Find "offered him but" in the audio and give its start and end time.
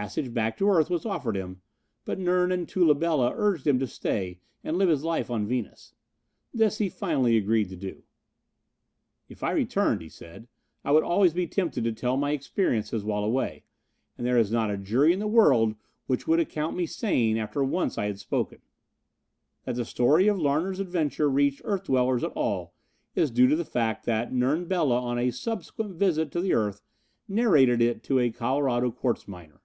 1.04-2.18